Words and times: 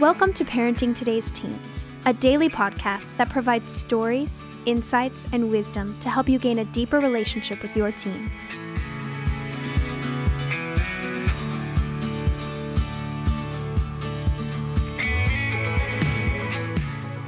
Welcome 0.00 0.32
to 0.32 0.46
Parenting 0.46 0.96
Today's 0.96 1.30
Teens, 1.30 1.84
a 2.06 2.14
daily 2.14 2.48
podcast 2.48 3.14
that 3.18 3.28
provides 3.28 3.70
stories, 3.70 4.40
insights, 4.64 5.26
and 5.30 5.50
wisdom 5.50 5.94
to 6.00 6.08
help 6.08 6.26
you 6.26 6.38
gain 6.38 6.60
a 6.60 6.64
deeper 6.64 7.00
relationship 7.00 7.60
with 7.60 7.76
your 7.76 7.92
teen. 7.92 8.30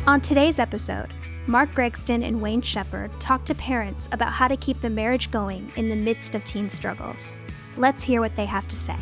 On 0.07 0.19
today's 0.23 0.59
episode, 0.59 1.13
Mark 1.47 1.75
Gregston 1.75 2.27
and 2.27 2.41
Wayne 2.41 2.63
Shepherd 2.63 3.11
talk 3.21 3.45
to 3.45 3.55
parents 3.55 4.09
about 4.13 4.33
how 4.33 4.49
to 4.49 4.57
keep 4.57 4.81
the 4.81 4.89
marriage 4.89 5.31
going 5.31 5.71
in 5.77 5.91
the 5.91 5.95
midst 5.95 6.35
of 6.35 6.43
teen 6.47 6.71
struggles. 6.71 7.35
Let's 7.77 8.03
hear 8.03 8.23
what 8.23 8.35
they 8.35 8.47
have 8.47 8.67
to 8.69 8.77
say. 8.77 8.97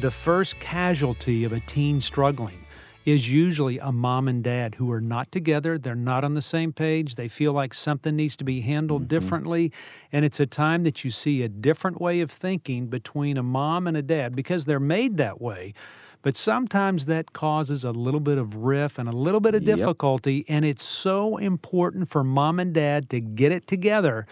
The 0.00 0.10
first 0.10 0.58
casualty 0.60 1.44
of 1.44 1.52
a 1.52 1.60
teen 1.60 2.00
struggling 2.00 2.64
is 3.04 3.30
usually 3.30 3.78
a 3.78 3.92
mom 3.92 4.28
and 4.28 4.42
dad 4.42 4.76
who 4.76 4.90
are 4.92 5.00
not 5.00 5.30
together. 5.30 5.76
They're 5.76 5.94
not 5.94 6.24
on 6.24 6.32
the 6.32 6.40
same 6.40 6.72
page. 6.72 7.16
They 7.16 7.28
feel 7.28 7.52
like 7.52 7.74
something 7.74 8.16
needs 8.16 8.34
to 8.36 8.44
be 8.44 8.62
handled 8.62 9.02
mm-hmm. 9.02 9.08
differently. 9.08 9.72
And 10.10 10.24
it's 10.24 10.40
a 10.40 10.46
time 10.46 10.84
that 10.84 11.04
you 11.04 11.10
see 11.10 11.42
a 11.42 11.50
different 11.50 12.00
way 12.00 12.22
of 12.22 12.30
thinking 12.30 12.86
between 12.86 13.36
a 13.36 13.42
mom 13.42 13.86
and 13.86 13.94
a 13.94 14.00
dad 14.00 14.34
because 14.34 14.64
they're 14.64 14.80
made 14.80 15.18
that 15.18 15.38
way. 15.38 15.74
But 16.22 16.34
sometimes 16.34 17.04
that 17.04 17.34
causes 17.34 17.84
a 17.84 17.90
little 17.90 18.20
bit 18.20 18.38
of 18.38 18.56
riff 18.56 18.98
and 18.98 19.06
a 19.06 19.12
little 19.12 19.40
bit 19.40 19.54
of 19.54 19.66
difficulty. 19.66 20.36
Yep. 20.36 20.44
And 20.48 20.64
it's 20.64 20.84
so 20.84 21.36
important 21.36 22.08
for 22.08 22.24
mom 22.24 22.58
and 22.58 22.72
dad 22.72 23.10
to 23.10 23.20
get 23.20 23.52
it 23.52 23.66
together 23.66 24.26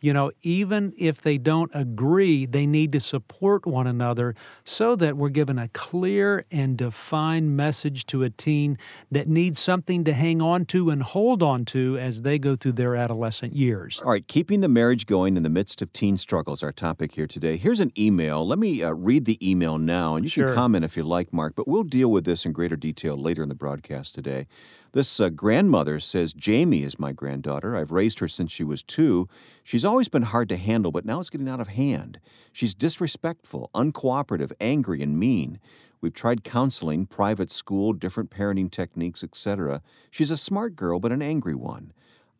you 0.00 0.12
know, 0.12 0.30
even 0.42 0.92
if 0.96 1.20
they 1.20 1.38
don't 1.38 1.70
agree, 1.74 2.46
they 2.46 2.66
need 2.66 2.92
to 2.92 3.00
support 3.00 3.66
one 3.66 3.86
another 3.86 4.34
so 4.64 4.96
that 4.96 5.16
we're 5.16 5.28
given 5.28 5.58
a 5.58 5.68
clear 5.68 6.44
and 6.50 6.76
defined 6.76 7.56
message 7.56 8.06
to 8.06 8.22
a 8.22 8.30
teen 8.30 8.78
that 9.10 9.28
needs 9.28 9.60
something 9.60 10.04
to 10.04 10.12
hang 10.12 10.40
on 10.40 10.64
to 10.66 10.90
and 10.90 11.02
hold 11.02 11.42
on 11.42 11.64
to 11.64 11.98
as 11.98 12.22
they 12.22 12.38
go 12.38 12.56
through 12.56 12.72
their 12.72 12.94
adolescent 12.94 13.54
years. 13.54 14.00
All 14.04 14.12
right, 14.12 14.26
keeping 14.26 14.60
the 14.60 14.68
marriage 14.68 15.06
going 15.06 15.36
in 15.36 15.42
the 15.42 15.50
midst 15.50 15.82
of 15.82 15.92
teen 15.92 16.16
struggles, 16.16 16.62
our 16.62 16.72
topic 16.72 17.12
here 17.12 17.26
today. 17.26 17.56
Here's 17.56 17.80
an 17.80 17.92
email. 17.98 18.46
Let 18.46 18.58
me 18.58 18.82
uh, 18.82 18.90
read 18.92 19.24
the 19.24 19.38
email 19.48 19.78
now, 19.78 20.14
and 20.14 20.24
you 20.24 20.30
sure. 20.30 20.46
can 20.48 20.54
comment 20.54 20.84
if 20.84 20.96
you 20.96 21.02
like, 21.02 21.32
Mark, 21.32 21.54
but 21.56 21.66
we'll 21.66 21.84
deal 21.84 22.10
with 22.10 22.24
this 22.24 22.44
in 22.44 22.52
greater 22.52 22.76
detail 22.76 23.16
later 23.16 23.42
in 23.42 23.48
the 23.48 23.54
broadcast 23.54 24.14
today. 24.14 24.46
This 24.92 25.20
uh, 25.20 25.28
grandmother 25.28 26.00
says 26.00 26.32
Jamie 26.32 26.82
is 26.82 26.98
my 26.98 27.12
granddaughter. 27.12 27.76
I've 27.76 27.92
raised 27.92 28.18
her 28.20 28.28
since 28.28 28.50
she 28.50 28.64
was 28.64 28.82
two. 28.82 29.28
She's 29.62 29.84
always 29.84 30.08
been 30.08 30.22
hard 30.22 30.48
to 30.48 30.56
handle, 30.56 30.90
but 30.90 31.04
now 31.04 31.20
it's 31.20 31.30
getting 31.30 31.48
out 31.48 31.60
of 31.60 31.68
hand. 31.68 32.18
She's 32.52 32.74
disrespectful, 32.74 33.70
uncooperative, 33.74 34.52
angry, 34.60 35.02
and 35.02 35.18
mean. 35.18 35.60
We've 36.00 36.14
tried 36.14 36.44
counseling, 36.44 37.06
private 37.06 37.50
school, 37.50 37.92
different 37.92 38.30
parenting 38.30 38.70
techniques, 38.70 39.22
etc. 39.22 39.82
She's 40.10 40.30
a 40.30 40.36
smart 40.36 40.76
girl, 40.76 41.00
but 41.00 41.12
an 41.12 41.22
angry 41.22 41.54
one. 41.54 41.92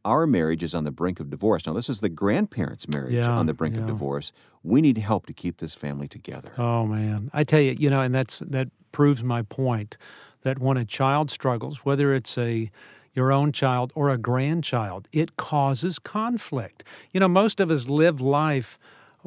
Our 0.04 0.26
marriage 0.26 0.62
is 0.62 0.74
on 0.74 0.84
the 0.84 0.90
brink 0.90 1.20
of 1.20 1.28
divorce. 1.28 1.66
Now, 1.66 1.74
this 1.74 1.88
is 1.88 2.00
the 2.00 2.08
grandparents' 2.08 2.88
marriage 2.88 3.14
yeah, 3.14 3.28
on 3.28 3.46
the 3.46 3.52
brink 3.52 3.74
yeah. 3.74 3.82
of 3.82 3.88
divorce. 3.88 4.32
We 4.62 4.80
need 4.80 4.96
help 4.96 5.26
to 5.26 5.32
keep 5.32 5.58
this 5.58 5.74
family 5.74 6.08
together. 6.08 6.52
Oh 6.56 6.86
man, 6.86 7.30
I 7.34 7.44
tell 7.44 7.60
you, 7.60 7.72
you 7.72 7.90
know, 7.90 8.00
and 8.00 8.14
that's 8.14 8.38
that 8.38 8.68
proves 8.92 9.22
my 9.22 9.42
point 9.42 9.96
that 10.42 10.58
when 10.58 10.76
a 10.76 10.84
child 10.84 11.30
struggles, 11.30 11.78
whether 11.84 12.14
it's 12.14 12.36
a 12.38 12.70
your 13.14 13.32
own 13.32 13.50
child 13.50 13.92
or 13.96 14.10
a 14.10 14.18
grandchild, 14.18 15.08
it 15.12 15.36
causes 15.36 15.98
conflict. 15.98 16.84
You 17.12 17.20
know, 17.20 17.28
most 17.28 17.58
of 17.58 17.70
us 17.70 17.88
live 17.88 18.20
life 18.20 18.78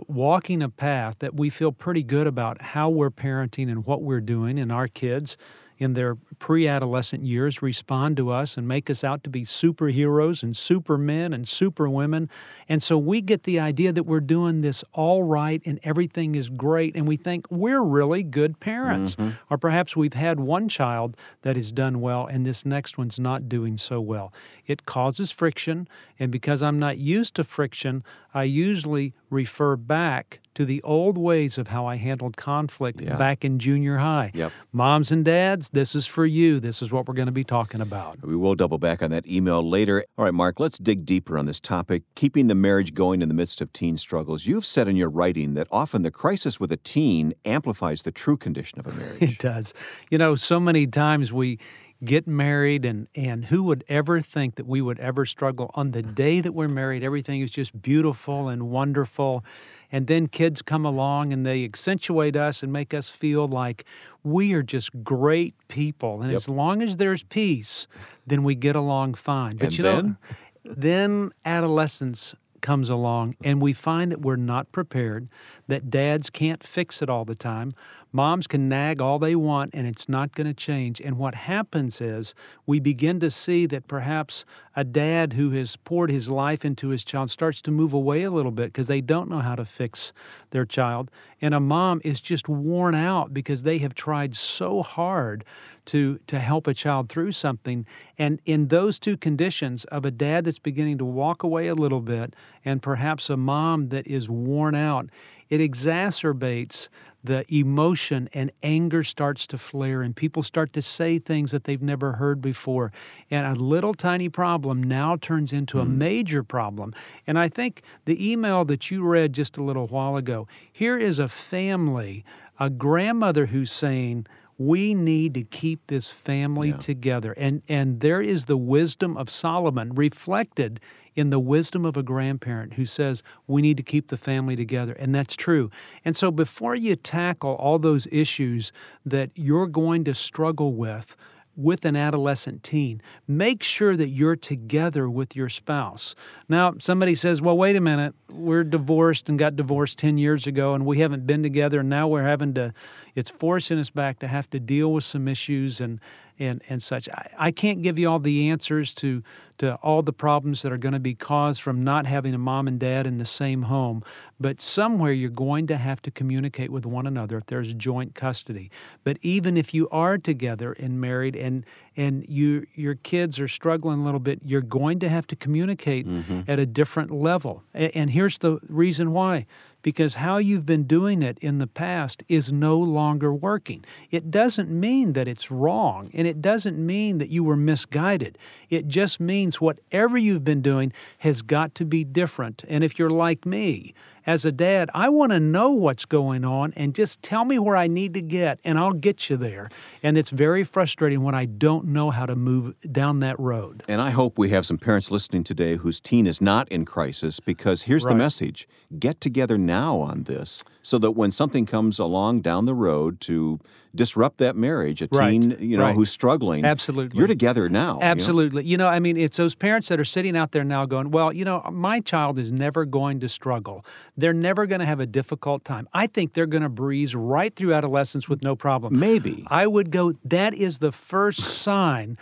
walking 0.08 0.62
a 0.64 0.70
path 0.70 1.18
that 1.20 1.36
we 1.36 1.50
feel 1.50 1.72
pretty 1.74 2.04
good 2.04 2.26
about 2.26 2.62
how 2.62 2.90
we're 2.90 3.12
parenting 3.12 3.70
and 3.70 3.86
what 3.86 4.02
we're 4.02 4.22
doing, 4.22 4.58
and 4.58 4.72
our 4.72 4.88
kids 4.88 5.36
in 5.82 5.96
their 5.96 6.16
pre 6.38 6.68
adolescent 6.68 7.26
years 7.26 7.64
respond 7.64 8.16
to 8.16 8.30
us 8.30 8.56
and 8.56 8.68
make 8.68 8.88
us 8.88 9.04
out 9.04 9.24
to 9.24 9.32
be 9.32 9.42
superheroes 9.42 10.44
and 10.44 10.56
supermen 10.56 11.34
and 11.34 11.48
superwomen. 11.48 12.30
And 12.70 12.84
so 12.84 13.00
we 13.00 13.20
get 13.20 13.44
the 13.44 13.60
idea 13.60 13.92
that 13.92 14.04
we're 14.04 14.20
doing 14.20 14.62
this 14.62 14.84
all 14.94 15.24
right 15.24 15.60
and 15.66 15.80
everything 15.84 16.36
is 16.36 16.50
great, 16.50 16.96
and 16.96 17.08
we 17.08 17.18
think 17.18 17.48
we're 17.50 17.82
really 17.82 18.22
good 18.22 18.60
parents. 18.60 19.16
Mm-hmm. 19.16 19.32
Or 19.50 19.58
perhaps 19.58 19.98
we've 19.98 20.14
had 20.14 20.40
one 20.40 20.70
child 20.70 21.18
that 21.42 21.56
has 21.56 21.72
done 21.72 22.00
well 22.00 22.28
and 22.28 22.46
this 22.46 22.64
next 22.64 23.00
one's 23.00 23.20
not 23.20 23.50
doing 23.50 23.80
so 23.80 24.00
well. 24.00 24.32
It 24.68 24.86
causes 24.86 25.32
friction, 25.32 25.88
and 26.20 26.32
because 26.32 26.62
I'm 26.62 26.78
not 26.78 27.00
used 27.00 27.34
to 27.36 27.44
friction, 27.44 28.04
I 28.36 28.44
usually 28.44 29.14
refer 29.32 29.76
back 29.76 30.40
to 30.54 30.66
the 30.66 30.82
old 30.84 31.18
ways 31.18 31.58
of 31.58 31.70
how 31.70 31.86
I 31.86 31.96
handled 31.96 32.36
conflict 32.36 33.00
yeah. 33.02 33.16
back 33.16 33.46
in 33.46 33.58
junior 33.58 33.98
high. 33.98 34.32
Yep. 34.34 34.52
Moms 34.74 35.12
and 35.12 35.24
dads, 35.24 35.70
this 35.70 35.96
is 35.96 36.06
for 36.06 36.26
you. 36.26 36.60
This 36.60 36.82
is 36.82 36.92
what 36.92 37.08
we're 37.08 37.14
going 37.14 37.28
to 37.28 37.32
be 37.32 37.46
talking 37.46 37.80
about. 37.80 38.22
We 38.22 38.36
will 38.36 38.56
double 38.56 38.78
back 38.78 39.02
on 39.02 39.12
that 39.12 39.26
email 39.26 39.68
later. 39.68 40.04
All 40.18 40.26
right, 40.26 40.34
Mark, 40.34 40.60
let's 40.60 40.78
dig 40.78 41.06
deeper 41.06 41.38
on 41.38 41.46
this 41.46 41.60
topic 41.60 42.04
keeping 42.16 42.48
the 42.48 42.56
marriage 42.56 42.94
going 42.94 43.22
in 43.22 43.30
the 43.30 43.36
midst 43.36 43.62
of 43.62 43.72
teen 43.72 43.98
struggles. 43.98 44.46
You've 44.46 44.66
said 44.66 44.88
in 44.88 44.96
your 44.98 45.10
writing 45.10 45.54
that 45.54 45.68
often 45.72 46.02
the 46.02 46.12
crisis 46.12 46.60
with 46.60 46.72
a 46.72 46.78
teen 46.78 47.34
amplifies 47.46 48.02
the 48.02 48.12
true 48.12 48.38
condition 48.38 48.80
of 48.80 48.88
a 48.88 48.92
marriage. 48.92 49.22
it 49.22 49.38
does. 49.40 49.74
You 50.10 50.18
know, 50.18 50.36
so 50.36 50.60
many 50.60 50.86
times 50.86 51.32
we 51.32 51.60
get 52.04 52.28
married 52.28 52.86
and 52.86 53.08
and 53.16 53.46
who 53.46 53.64
would 53.64 53.84
ever 53.88 54.20
think 54.20 54.56
that 54.56 54.66
we 54.66 54.82
would 54.82 55.00
ever 55.00 55.26
struggle? 55.26 55.72
On 55.76 55.92
the 55.92 56.02
mm-hmm. 56.02 56.14
day 56.14 56.40
that 56.42 56.54
we're 56.54 56.68
married 56.68 57.04
everything 57.04 57.42
is 57.42 57.52
just 57.52 57.82
beautiful 57.82 58.50
and 58.50 58.70
wonderful. 58.70 59.44
And 59.92 60.08
then 60.08 60.28
kids 60.28 60.62
come 60.62 60.86
along 60.86 61.34
and 61.34 61.46
they 61.46 61.64
accentuate 61.64 62.36
us 62.36 62.64
and 62.64 62.72
make 62.72 62.94
us 62.94 63.10
feel 63.10 63.48
like 63.48 63.86
we 64.24 64.54
are 64.54 64.64
just 64.64 65.04
great 65.04 65.56
people. 65.68 66.22
And 66.22 66.32
yep. 66.32 66.38
as 66.38 66.48
long 66.50 66.82
as 66.82 66.98
there's 66.98 67.24
peace 67.24 67.88
then 68.26 68.44
we 68.44 68.56
get 68.56 68.76
along 68.76 69.16
fine. 69.16 69.58
But 69.58 69.70
and 69.70 69.78
you 69.78 69.84
then? 69.84 70.06
know 70.06 70.16
then 70.64 71.32
adolescence 71.44 72.36
comes 72.62 72.90
along 72.90 73.36
and 73.44 73.62
we 73.62 73.74
find 73.74 74.12
that 74.12 74.22
we're 74.22 74.36
not 74.36 74.72
prepared 74.72 75.28
that 75.68 75.90
dads 75.90 76.30
can't 76.30 76.64
fix 76.64 77.02
it 77.02 77.10
all 77.10 77.26
the 77.26 77.36
time 77.36 77.74
Moms 78.14 78.46
can 78.46 78.68
nag 78.68 79.00
all 79.00 79.20
they 79.20 79.36
want 79.36 79.74
and 79.74 79.88
it's 79.88 80.10
not 80.10 80.34
going 80.34 80.48
to 80.48 80.54
change. 80.54 81.00
And 81.00 81.18
what 81.18 81.34
happens 81.34 82.02
is 82.02 82.34
we 82.66 82.80
begin 82.80 83.22
to 83.22 83.32
see 83.32 83.66
that 83.68 83.88
perhaps 83.88 84.44
a 84.76 84.84
dad 84.84 85.34
who 85.34 85.52
has 85.52 85.78
poured 85.78 86.12
his 86.12 86.30
life 86.30 86.66
into 86.66 86.90
his 86.90 87.06
child 87.06 87.32
starts 87.32 87.62
to 87.62 87.72
move 87.72 87.94
away 87.94 88.24
a 88.24 88.32
little 88.32 88.52
bit 88.52 88.68
because 88.68 88.88
they 88.88 89.00
don't 89.00 89.30
know 89.30 89.40
how 89.40 89.56
to 89.56 89.64
fix 89.64 90.12
their 90.52 90.66
child. 90.66 91.10
And 91.42 91.54
a 91.54 91.60
mom 91.60 92.02
is 92.04 92.22
just 92.22 92.48
worn 92.48 92.96
out 92.96 93.34
because 93.34 93.64
they 93.64 93.80
have 93.80 93.96
tried 93.96 94.36
so 94.36 94.84
hard 94.84 95.44
to, 95.86 96.20
to 96.28 96.40
help 96.40 96.68
a 96.68 96.74
child 96.74 97.10
through 97.10 97.32
something. 97.32 97.86
And 98.18 98.40
in 98.46 98.68
those 98.68 99.00
two 99.00 99.18
conditions 99.18 99.86
of 99.86 100.06
a 100.06 100.12
dad 100.12 100.46
that's 100.46 100.60
beginning 100.60 101.00
to 101.00 101.06
walk 101.06 101.44
away 101.44 101.68
a 101.68 101.76
little 101.76 102.02
bit 102.02 102.36
and 102.64 102.82
perhaps 102.82 103.30
a 103.30 103.38
mom 103.38 103.90
that 103.90 104.06
is 104.08 104.30
worn 104.30 104.76
out, 104.76 105.10
it 105.50 105.60
exacerbates 105.60 106.88
the 107.24 107.46
emotion 107.54 108.30
and 108.34 108.52
anger 108.64 109.04
starts 109.04 109.46
to 109.48 109.58
flare 109.58 110.02
and 110.02 110.16
people 110.16 110.44
start 110.44 110.74
to 110.74 110.82
say 110.82 111.20
things 111.20 111.52
that 111.52 111.66
they've 111.66 111.82
never 111.82 112.14
heard 112.14 112.42
before 112.42 112.92
and 113.30 113.46
a 113.46 113.62
little 113.62 113.94
tiny 113.94 114.30
problem 114.30 114.82
now 114.82 115.16
turns 115.16 115.54
into 115.54 115.78
mm. 115.78 115.82
a 115.82 115.86
major 115.86 116.44
problem 116.44 116.94
and 117.28 117.38
i 117.38 117.48
think 117.48 117.82
the 118.06 118.32
email 118.32 118.66
that 118.66 118.90
you 118.90 119.04
read 119.04 119.34
just 119.34 119.58
a 119.58 119.64
little 119.64 119.88
while 119.88 120.16
ago 120.16 120.48
here 120.72 120.98
is 120.98 121.20
a 121.20 121.28
family 121.28 122.26
a 122.60 122.70
grandmother 122.70 123.48
who's 123.48 123.72
saying 123.72 124.26
we 124.68 124.94
need 124.94 125.34
to 125.34 125.44
keep 125.44 125.88
this 125.88 126.08
family 126.08 126.70
yeah. 126.70 126.78
together 126.78 127.34
and 127.34 127.62
and 127.68 128.00
there 128.02 128.22
is 128.22 128.46
the 128.46 128.58
wisdom 128.58 129.18
of 129.18 129.30
Solomon 129.30 129.94
reflected 129.96 130.80
in 131.16 131.30
the 131.30 131.40
wisdom 131.40 131.86
of 131.86 131.98
a 131.98 132.04
grandparent 132.04 132.74
who 132.74 132.86
says 132.86 133.24
we 133.48 133.62
need 133.62 133.78
to 133.78 133.84
keep 133.84 134.08
the 134.08 134.18
family 134.18 134.56
together. 134.56 134.94
And 134.94 135.14
that's 135.14 135.36
true. 135.36 135.70
And 136.06 136.16
so 136.16 136.32
before 136.32 136.76
you 136.76 136.96
tackle 136.96 137.56
all 137.56 137.80
those 137.80 138.08
issues 138.12 138.72
that 139.06 139.32
you're 139.36 139.68
going 139.68 140.04
to 140.06 140.16
struggle 140.16 140.74
with, 140.74 141.16
with 141.56 141.86
an 141.86 141.96
adolescent 141.96 142.64
teen, 142.64 143.02
make 143.28 143.62
sure 143.64 143.96
that 143.98 144.10
you're 144.10 144.36
together 144.36 145.10
with 145.10 145.36
your 145.36 145.50
spouse. 145.50 146.16
Now, 146.48 146.74
somebody 146.80 147.16
says, 147.16 147.42
well, 147.42 147.58
wait 147.58 147.76
a 147.76 147.82
minute, 147.82 148.16
we're 148.30 148.64
divorced 148.64 149.30
and 149.30 149.38
got 149.38 149.56
divorced 149.56 150.00
10 150.00 150.18
years 150.18 150.48
ago 150.48 150.74
and 150.74 150.86
we 150.86 151.00
haven't 151.00 151.28
been 151.28 151.44
together 151.44 151.82
and 151.82 151.90
now 151.90 152.08
we're 152.08 152.24
having 152.24 152.54
to, 152.56 152.74
it's 153.16 153.30
forcing 153.30 153.80
us 153.80 153.90
back 153.90 154.20
to 154.20 154.28
have 154.28 154.50
to 154.52 154.60
deal 154.60 154.94
with 154.94 155.04
some 155.04 155.28
issues 155.28 155.82
and, 155.82 156.00
and, 156.42 156.62
and 156.68 156.82
such. 156.82 157.08
I, 157.10 157.30
I 157.38 157.52
can't 157.52 157.82
give 157.82 158.00
you 158.00 158.10
all 158.10 158.20
the 158.20 158.50
answers 158.50 158.94
to, 158.96 159.24
to 159.60 159.76
all 159.76 160.02
the 160.02 160.14
problems 160.14 160.64
that 160.64 160.72
are 160.72 160.78
going 160.78 160.94
to 160.94 161.00
be 161.00 161.14
caused 161.14 161.62
from 161.62 161.84
not 161.84 162.06
having 162.06 162.34
a 162.34 162.38
mom 162.38 162.68
and 162.68 162.80
dad 162.80 163.06
in 163.06 163.18
the 163.18 163.26
same 163.26 163.64
home, 163.64 164.04
but 164.40 164.60
somewhere 164.60 165.12
you're 165.12 165.30
going 165.30 165.68
to 165.68 165.78
have 165.78 166.02
to 166.02 166.12
communicate 166.12 166.72
with 166.72 166.86
one 166.86 167.06
another 167.06 167.38
if 167.38 167.46
there's 167.46 167.74
joint 167.76 168.16
custody. 168.16 168.72
But 169.04 169.18
even 169.22 169.56
if 169.56 169.74
you 169.74 169.88
are 169.90 170.18
together 170.18 170.74
and 170.74 171.00
married 171.00 171.36
and 171.36 171.66
and 171.98 172.28
you 172.28 172.66
your 172.74 172.96
kids 172.96 173.40
are 173.40 173.50
struggling 173.50 174.00
a 174.00 174.04
little 174.04 174.20
bit, 174.20 174.40
you're 174.44 174.62
going 174.62 175.00
to 175.00 175.10
have 175.10 175.28
to 175.28 175.36
communicate 175.36 176.08
mm-hmm. 176.08 176.42
at 176.48 176.58
a 176.58 176.66
different 176.66 177.12
level. 177.12 177.64
And, 177.74 177.92
and 177.96 178.10
here's 178.10 178.40
the 178.40 178.60
reason 178.68 179.12
why 179.12 179.46
because 179.82 180.16
how 180.16 180.38
you've 180.38 180.66
been 180.66 180.84
doing 180.84 181.22
it 181.22 181.38
in 181.40 181.58
the 181.58 181.68
past 181.68 182.24
is 182.28 182.52
no 182.52 182.78
longer 182.78 183.34
working. 183.34 183.84
It 184.10 184.32
doesn't 184.32 184.70
mean 184.70 185.14
that 185.14 185.28
it's 185.28 185.52
wrong, 185.52 186.10
and 186.14 186.28
it 186.28 186.42
doesn't 186.42 186.78
mean 186.78 187.18
that 187.18 187.30
you 187.30 187.44
were 187.44 187.56
misguided. 187.56 188.38
It 188.70 188.88
just 188.88 189.20
means 189.20 189.62
whatever 189.62 190.18
you've 190.18 190.44
been 190.44 190.62
doing 190.62 190.94
has 191.20 191.42
got 191.42 191.76
to 191.76 191.86
be 191.86 192.04
different. 192.04 192.64
And 192.68 192.84
if 192.84 192.98
you're 192.98 193.10
like 193.10 193.46
me, 193.46 193.94
as 194.32 194.46
a 194.46 194.52
dad, 194.52 194.90
I 194.94 195.10
want 195.10 195.34
to 195.34 195.42
know 195.42 195.72
what's 195.72 196.06
going 196.06 196.46
on 196.46 196.72
and 196.78 196.96
just 196.96 197.22
tell 197.22 197.44
me 197.44 197.60
where 197.60 197.76
I 197.76 197.88
need 197.88 198.14
to 198.14 198.22
get, 198.22 198.62
and 198.64 198.80
I'll 198.80 198.94
get 198.94 199.30
you 199.30 199.36
there. 199.36 199.70
And 200.02 200.18
it's 200.18 200.30
very 200.30 200.64
frustrating 200.64 201.22
when 201.22 201.36
I 201.36 201.44
don't 201.44 201.88
know 201.88 202.12
how 202.12 202.26
to 202.26 202.36
move 202.38 202.74
down 202.90 203.20
that 203.20 203.38
road. 203.38 203.84
And 203.90 204.02
I 204.02 204.12
hope 204.12 204.38
we 204.38 204.50
have 204.52 204.66
some 204.66 204.78
parents 204.78 205.12
listening 205.12 205.44
today 205.44 205.76
whose 205.76 206.00
teen 206.00 206.26
is 206.26 206.40
not 206.40 206.70
in 206.70 206.86
crisis 206.86 207.42
because 207.42 207.84
here's 207.84 208.06
right. 208.06 208.14
the 208.14 208.18
message 208.18 208.70
get 209.00 209.20
together 209.20 209.58
now 209.58 209.98
on 209.98 210.24
this 210.24 210.64
so 210.82 210.98
that 210.98 211.12
when 211.12 211.32
something 211.32 211.66
comes 211.66 212.00
along 212.00 212.42
down 212.42 212.66
the 212.66 212.74
road 212.74 213.20
to 213.22 213.60
disrupt 213.94 214.38
that 214.38 214.56
marriage, 214.56 215.02
a 215.02 215.08
right. 215.12 215.32
teen, 215.32 215.58
you 215.60 215.78
know, 215.78 215.84
right. 215.84 215.96
who's 215.96 216.10
struggling. 216.10 216.66
Absolutely. 216.66 217.18
You're 217.18 217.28
together 217.28 217.68
now. 217.70 218.00
Absolutely. 218.02 218.64
You 218.64 218.78
know? 218.78 218.86
you 218.86 218.90
know, 218.90 218.96
I 218.96 219.00
mean, 219.00 219.18
it's 219.18 219.38
those 219.38 219.56
parents 219.56 219.90
that 219.90 220.00
are 220.00 220.06
sitting 220.06 220.38
out 220.38 220.52
there 220.52 220.64
now 220.64 220.86
going, 220.86 221.12
well, 221.12 221.34
you 221.34 221.44
know, 221.44 221.62
my 221.72 222.00
child 222.00 222.40
is 222.40 222.52
never 222.52 222.86
going 222.86 223.20
to 223.20 223.30
struggle. 223.30 223.86
They're 224.22 224.34
never 224.34 224.68
going 224.68 224.80
to 224.80 224.86
have 224.86 225.00
a 225.00 225.08
difficult 225.08 225.66
time. 225.66 225.90
I 225.94 226.06
think 226.06 226.34
they're 226.34 226.46
going 226.46 226.62
to 226.62 226.70
breeze 226.70 227.16
right 227.16 227.56
through 227.56 227.74
adolescence 227.74 228.30
with 228.30 228.44
no 228.44 228.56
problem. 228.56 229.00
Maybe. 229.00 229.46
I 229.48 229.66
would 229.66 229.90
go, 229.90 230.14
that 230.24 230.54
is 230.54 230.78
the 230.78 230.92
first 230.92 231.40
sign 231.40 232.20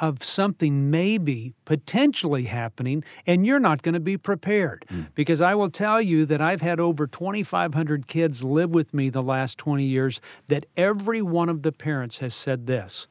of 0.00 0.22
something 0.22 0.90
maybe 0.90 1.54
potentially 1.64 2.44
happening, 2.44 3.02
and 3.26 3.44
you're 3.44 3.58
not 3.58 3.82
going 3.82 3.94
to 3.94 4.00
be 4.00 4.16
prepared. 4.16 4.84
Mm. 4.88 5.08
Because 5.16 5.40
I 5.40 5.56
will 5.56 5.70
tell 5.70 6.00
you 6.00 6.24
that 6.26 6.40
I've 6.40 6.60
had 6.60 6.78
over 6.78 7.08
2,500 7.08 8.06
kids 8.06 8.44
live 8.44 8.70
with 8.70 8.94
me 8.94 9.08
the 9.08 9.22
last 9.22 9.58
20 9.58 9.84
years, 9.84 10.20
that 10.46 10.66
every 10.76 11.20
one 11.20 11.48
of 11.48 11.62
the 11.62 11.72
parents 11.72 12.18
has 12.18 12.32
said 12.32 12.68
this 12.68 13.08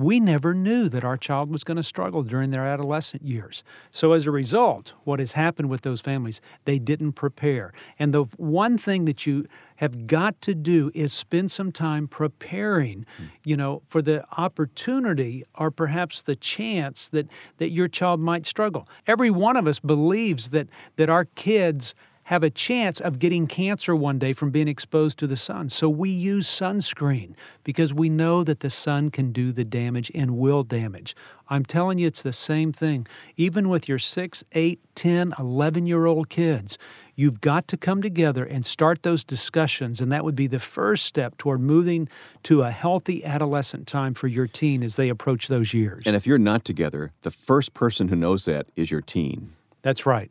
we 0.00 0.18
never 0.18 0.54
knew 0.54 0.88
that 0.88 1.04
our 1.04 1.18
child 1.18 1.50
was 1.50 1.62
going 1.62 1.76
to 1.76 1.82
struggle 1.82 2.22
during 2.22 2.50
their 2.50 2.66
adolescent 2.66 3.22
years. 3.22 3.62
So, 3.90 4.12
as 4.12 4.26
a 4.26 4.30
result, 4.30 4.94
what 5.04 5.20
has 5.20 5.32
happened 5.32 5.68
with 5.68 5.82
those 5.82 6.00
families, 6.00 6.40
they 6.64 6.78
didn't 6.78 7.12
prepare. 7.12 7.74
And 7.98 8.14
the 8.14 8.24
one 8.38 8.78
thing 8.78 9.04
that 9.04 9.26
you 9.26 9.46
have 9.76 10.06
got 10.06 10.40
to 10.42 10.54
do 10.54 10.90
is 10.94 11.12
spend 11.12 11.50
some 11.50 11.70
time 11.70 12.08
preparing, 12.08 13.04
hmm. 13.18 13.24
you 13.44 13.58
know, 13.58 13.82
for 13.88 14.00
the 14.00 14.24
opportunity 14.38 15.44
or 15.54 15.70
perhaps 15.70 16.22
the 16.22 16.36
chance 16.36 17.10
that, 17.10 17.26
that 17.58 17.70
your 17.70 17.88
child 17.88 18.20
might 18.20 18.46
struggle. 18.46 18.88
Every 19.06 19.30
one 19.30 19.56
of 19.56 19.66
us 19.66 19.80
believes 19.80 20.48
that, 20.50 20.68
that 20.96 21.10
our 21.10 21.26
kids 21.26 21.94
have 22.30 22.44
a 22.44 22.50
chance 22.50 23.00
of 23.00 23.18
getting 23.18 23.48
cancer 23.48 23.96
one 23.96 24.16
day 24.16 24.32
from 24.32 24.50
being 24.52 24.68
exposed 24.68 25.18
to 25.18 25.26
the 25.26 25.36
sun. 25.36 25.68
So 25.68 25.88
we 25.88 26.10
use 26.10 26.46
sunscreen 26.46 27.34
because 27.64 27.92
we 27.92 28.08
know 28.08 28.44
that 28.44 28.60
the 28.60 28.70
sun 28.70 29.10
can 29.10 29.32
do 29.32 29.50
the 29.50 29.64
damage 29.64 30.12
and 30.14 30.38
will 30.38 30.62
damage. 30.62 31.16
I'm 31.48 31.64
telling 31.64 31.98
you, 31.98 32.06
it's 32.06 32.22
the 32.22 32.32
same 32.32 32.72
thing. 32.72 33.08
Even 33.36 33.68
with 33.68 33.88
your 33.88 33.98
6, 33.98 34.44
8, 34.52 34.78
10, 34.94 35.34
11 35.40 35.86
year 35.88 36.06
old 36.06 36.28
kids, 36.28 36.78
you've 37.16 37.40
got 37.40 37.66
to 37.66 37.76
come 37.76 38.00
together 38.00 38.44
and 38.44 38.64
start 38.64 39.02
those 39.02 39.24
discussions. 39.24 40.00
And 40.00 40.12
that 40.12 40.24
would 40.24 40.36
be 40.36 40.46
the 40.46 40.60
first 40.60 41.06
step 41.06 41.36
toward 41.36 41.60
moving 41.60 42.08
to 42.44 42.62
a 42.62 42.70
healthy 42.70 43.24
adolescent 43.24 43.88
time 43.88 44.14
for 44.14 44.28
your 44.28 44.46
teen 44.46 44.84
as 44.84 44.94
they 44.94 45.08
approach 45.08 45.48
those 45.48 45.74
years. 45.74 46.04
And 46.06 46.14
if 46.14 46.28
you're 46.28 46.38
not 46.38 46.64
together, 46.64 47.10
the 47.22 47.32
first 47.32 47.74
person 47.74 48.06
who 48.06 48.14
knows 48.14 48.44
that 48.44 48.68
is 48.76 48.88
your 48.88 49.00
teen. 49.00 49.56
That's 49.82 50.06
right 50.06 50.30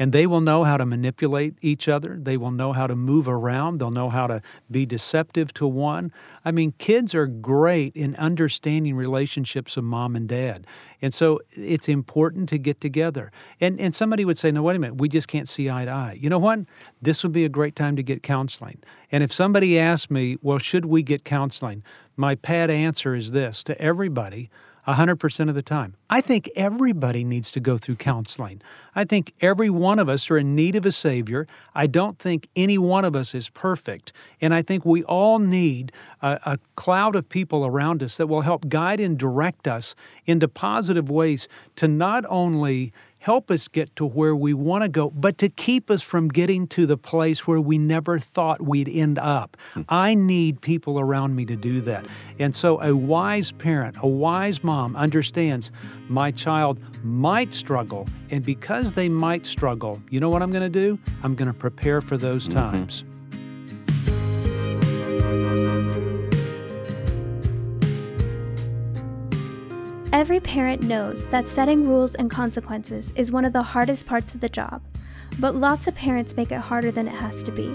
and 0.00 0.12
they 0.12 0.26
will 0.26 0.40
know 0.40 0.64
how 0.64 0.78
to 0.78 0.86
manipulate 0.86 1.56
each 1.60 1.86
other. 1.86 2.16
They 2.18 2.38
will 2.38 2.50
know 2.50 2.72
how 2.72 2.86
to 2.86 2.96
move 2.96 3.28
around. 3.28 3.78
They'll 3.78 3.90
know 3.90 4.08
how 4.08 4.26
to 4.28 4.40
be 4.70 4.86
deceptive 4.86 5.52
to 5.54 5.66
one. 5.66 6.10
I 6.42 6.52
mean, 6.52 6.72
kids 6.78 7.14
are 7.14 7.26
great 7.26 7.94
in 7.94 8.16
understanding 8.16 8.96
relationships 8.96 9.76
of 9.76 9.84
mom 9.84 10.16
and 10.16 10.26
dad. 10.26 10.66
And 11.02 11.12
so 11.12 11.40
it's 11.50 11.86
important 11.86 12.48
to 12.48 12.56
get 12.56 12.80
together. 12.80 13.30
And, 13.60 13.78
and 13.78 13.94
somebody 13.94 14.24
would 14.24 14.38
say, 14.38 14.50
no, 14.50 14.62
wait 14.62 14.76
a 14.76 14.78
minute, 14.78 14.96
we 14.96 15.08
just 15.10 15.28
can't 15.28 15.48
see 15.48 15.68
eye 15.68 15.84
to 15.84 15.90
eye. 15.90 16.16
You 16.18 16.30
know 16.30 16.38
what? 16.38 16.60
This 17.02 17.22
would 17.22 17.32
be 17.32 17.44
a 17.44 17.50
great 17.50 17.76
time 17.76 17.94
to 17.96 18.02
get 18.02 18.22
counseling. 18.22 18.82
And 19.12 19.22
if 19.22 19.34
somebody 19.34 19.78
asks 19.78 20.10
me, 20.10 20.38
well, 20.40 20.58
should 20.58 20.86
we 20.86 21.02
get 21.02 21.26
counseling? 21.26 21.82
My 22.16 22.36
pat 22.36 22.70
answer 22.70 23.14
is 23.14 23.32
this 23.32 23.62
to 23.64 23.78
everybody 23.78 24.48
100% 24.94 25.48
of 25.48 25.54
the 25.54 25.62
time. 25.62 25.94
I 26.08 26.20
think 26.20 26.50
everybody 26.56 27.24
needs 27.24 27.50
to 27.52 27.60
go 27.60 27.78
through 27.78 27.96
counseling. 27.96 28.62
I 28.94 29.04
think 29.04 29.34
every 29.40 29.70
one 29.70 29.98
of 29.98 30.08
us 30.08 30.30
are 30.30 30.38
in 30.38 30.54
need 30.54 30.76
of 30.76 30.86
a 30.86 30.92
Savior. 30.92 31.46
I 31.74 31.86
don't 31.86 32.18
think 32.18 32.48
any 32.56 32.78
one 32.78 33.04
of 33.04 33.14
us 33.14 33.34
is 33.34 33.48
perfect. 33.48 34.12
And 34.40 34.54
I 34.54 34.62
think 34.62 34.84
we 34.84 35.04
all 35.04 35.38
need 35.38 35.92
a, 36.22 36.40
a 36.44 36.58
cloud 36.76 37.16
of 37.16 37.28
people 37.28 37.66
around 37.66 38.02
us 38.02 38.16
that 38.16 38.26
will 38.26 38.42
help 38.42 38.68
guide 38.68 39.00
and 39.00 39.18
direct 39.18 39.68
us 39.68 39.94
into 40.26 40.48
positive 40.48 41.10
ways 41.10 41.48
to 41.76 41.86
not 41.88 42.24
only 42.28 42.92
help 43.20 43.50
us 43.50 43.68
get 43.68 43.94
to 43.96 44.06
where 44.06 44.34
we 44.34 44.52
want 44.52 44.82
to 44.82 44.88
go, 44.88 45.10
but 45.10 45.38
to 45.38 45.48
keep 45.48 45.90
us 45.90 46.02
from 46.02 46.28
getting 46.28 46.66
to 46.66 46.86
the 46.86 46.96
place 46.96 47.46
where 47.46 47.60
we 47.60 47.78
never 47.78 48.18
thought 48.18 48.60
we'd 48.60 48.88
end 48.88 49.18
up. 49.18 49.56
Hmm. 49.74 49.82
I 49.88 50.14
need 50.14 50.60
people 50.60 50.98
around 50.98 51.36
me 51.36 51.44
to 51.46 51.54
do 51.54 51.80
that. 51.82 52.06
And 52.38 52.56
so 52.56 52.80
a 52.82 52.96
wise 52.96 53.52
parent, 53.52 53.96
a 54.00 54.08
wise 54.08 54.64
mom 54.64 54.96
understands 54.96 55.70
my 56.08 56.30
child 56.30 56.82
might 57.04 57.52
struggle. 57.54 58.08
And 58.30 58.44
because 58.44 58.92
they 58.92 59.08
might 59.08 59.46
struggle, 59.46 60.02
you 60.10 60.18
know 60.18 60.30
what 60.30 60.42
I'm 60.42 60.50
going 60.50 60.62
to 60.62 60.68
do? 60.68 60.98
I'm 61.22 61.34
going 61.34 61.52
to 61.52 61.58
prepare 61.58 62.00
for 62.00 62.16
those 62.16 62.48
mm-hmm. 62.48 62.58
times. 62.58 63.04
Every 70.12 70.40
parent 70.40 70.82
knows 70.82 71.26
that 71.28 71.46
setting 71.46 71.86
rules 71.86 72.16
and 72.16 72.28
consequences 72.28 73.12
is 73.14 73.30
one 73.30 73.44
of 73.44 73.52
the 73.52 73.62
hardest 73.62 74.06
parts 74.06 74.34
of 74.34 74.40
the 74.40 74.48
job, 74.48 74.82
but 75.38 75.54
lots 75.54 75.86
of 75.86 75.94
parents 75.94 76.36
make 76.36 76.50
it 76.50 76.58
harder 76.58 76.90
than 76.90 77.06
it 77.06 77.14
has 77.14 77.44
to 77.44 77.52
be. 77.52 77.68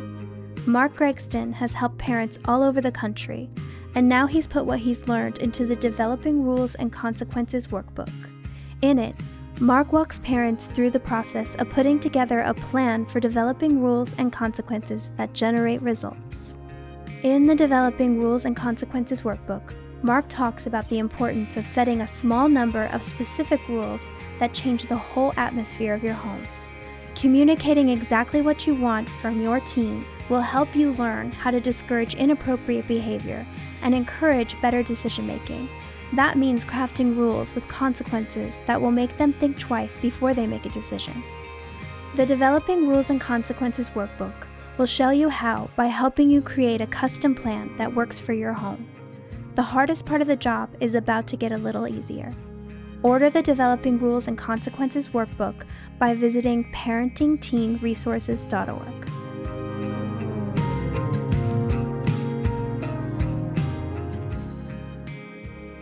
Mark 0.65 0.97
Gregston 0.97 1.53
has 1.53 1.71
helped 1.71 1.97
parents 1.97 2.37
all 2.43 2.61
over 2.61 2.81
the 2.81 2.91
country, 2.91 3.49
and 3.95 4.09
now 4.09 4.27
he's 4.27 4.47
put 4.47 4.65
what 4.65 4.79
he's 4.79 5.07
learned 5.07 5.37
into 5.37 5.65
the 5.65 5.77
Developing 5.77 6.43
Rules 6.43 6.75
and 6.75 6.91
Consequences 6.91 7.67
workbook. 7.67 8.11
In 8.81 8.99
it, 8.99 9.15
Mark 9.61 9.93
walks 9.93 10.19
parents 10.19 10.65
through 10.65 10.89
the 10.89 10.99
process 10.99 11.55
of 11.55 11.69
putting 11.69 12.01
together 12.01 12.41
a 12.41 12.53
plan 12.53 13.05
for 13.05 13.21
developing 13.21 13.81
rules 13.81 14.13
and 14.17 14.33
consequences 14.33 15.09
that 15.15 15.31
generate 15.31 15.81
results. 15.81 16.57
In 17.23 17.47
the 17.47 17.55
Developing 17.55 18.19
Rules 18.19 18.43
and 18.43 18.57
Consequences 18.57 19.21
workbook, 19.21 19.73
Mark 20.05 20.25
talks 20.29 20.67
about 20.67 20.87
the 20.87 20.99
importance 20.99 21.57
of 21.57 21.65
setting 21.65 22.01
a 22.01 22.07
small 22.07 22.47
number 22.47 22.85
of 22.93 23.01
specific 23.01 23.59
rules 23.67 24.07
that 24.37 24.53
change 24.53 24.83
the 24.83 24.95
whole 24.95 25.33
atmosphere 25.35 25.95
of 25.95 26.03
your 26.03 26.13
home. 26.13 26.43
Communicating 27.15 27.89
exactly 27.89 28.43
what 28.43 28.67
you 28.67 28.75
want 28.75 29.09
from 29.09 29.41
your 29.41 29.59
teen 29.61 30.05
will 30.29 30.41
help 30.41 30.75
you 30.75 30.91
learn 30.91 31.31
how 31.31 31.49
to 31.49 31.59
discourage 31.59 32.13
inappropriate 32.13 32.87
behavior 32.87 33.47
and 33.81 33.95
encourage 33.95 34.61
better 34.61 34.83
decision 34.83 35.25
making. 35.25 35.67
That 36.13 36.37
means 36.37 36.63
crafting 36.63 37.17
rules 37.17 37.55
with 37.55 37.67
consequences 37.67 38.61
that 38.67 38.79
will 38.79 38.91
make 38.91 39.17
them 39.17 39.33
think 39.33 39.57
twice 39.57 39.97
before 39.97 40.35
they 40.35 40.45
make 40.45 40.67
a 40.67 40.69
decision. 40.69 41.23
The 42.15 42.27
Developing 42.27 42.87
Rules 42.87 43.09
and 43.09 43.19
Consequences 43.19 43.89
workbook 43.89 44.45
will 44.77 44.85
show 44.85 45.09
you 45.09 45.29
how 45.29 45.71
by 45.75 45.87
helping 45.87 46.29
you 46.29 46.43
create 46.43 46.81
a 46.81 46.85
custom 46.85 47.33
plan 47.33 47.75
that 47.79 47.95
works 47.95 48.19
for 48.19 48.33
your 48.33 48.53
home. 48.53 48.87
The 49.55 49.63
hardest 49.63 50.05
part 50.05 50.19
of 50.19 50.27
the 50.27 50.35
job 50.35 50.69
is 50.81 50.95
about 50.95 51.27
to 51.27 51.37
get 51.37 51.53
a 51.53 51.57
little 51.57 51.87
easier. 51.87 52.33
Order 53.03 53.29
the 53.29 53.41
Developing 53.41 53.97
Rules 53.97 54.27
and 54.27 54.37
Consequences 54.37 55.07
workbook 55.07 55.63
by 55.97 56.13
visiting 56.13 56.69
parentingteenresources.org. 56.73 59.09